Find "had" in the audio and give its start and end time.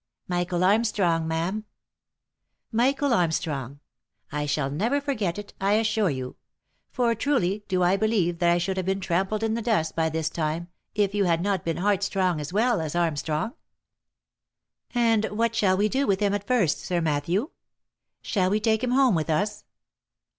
11.25-11.43